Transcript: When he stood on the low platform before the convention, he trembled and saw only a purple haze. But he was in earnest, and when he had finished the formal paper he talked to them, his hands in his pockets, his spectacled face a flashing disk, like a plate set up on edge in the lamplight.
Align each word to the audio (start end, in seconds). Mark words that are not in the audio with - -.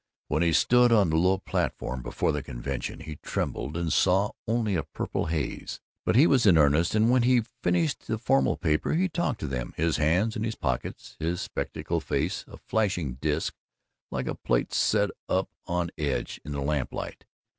When 0.29 0.41
he 0.41 0.51
stood 0.51 0.91
on 0.91 1.11
the 1.11 1.15
low 1.15 1.37
platform 1.37 2.01
before 2.01 2.31
the 2.31 2.41
convention, 2.41 3.01
he 3.01 3.17
trembled 3.17 3.77
and 3.77 3.93
saw 3.93 4.31
only 4.47 4.73
a 4.73 4.81
purple 4.81 5.27
haze. 5.27 5.79
But 6.05 6.15
he 6.15 6.25
was 6.25 6.47
in 6.47 6.57
earnest, 6.57 6.95
and 6.95 7.11
when 7.11 7.21
he 7.21 7.35
had 7.35 7.47
finished 7.61 8.07
the 8.07 8.17
formal 8.17 8.57
paper 8.57 8.95
he 8.95 9.07
talked 9.07 9.39
to 9.41 9.47
them, 9.47 9.75
his 9.77 9.97
hands 9.97 10.35
in 10.35 10.43
his 10.43 10.55
pockets, 10.55 11.17
his 11.19 11.39
spectacled 11.39 12.03
face 12.03 12.43
a 12.47 12.57
flashing 12.57 13.19
disk, 13.21 13.53
like 14.09 14.25
a 14.25 14.33
plate 14.33 14.73
set 14.73 15.11
up 15.29 15.51
on 15.67 15.91
edge 15.99 16.41
in 16.43 16.51
the 16.53 16.61
lamplight. 16.63 17.27